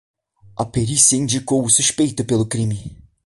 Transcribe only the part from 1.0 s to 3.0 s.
indicou o suspeito pelo crime.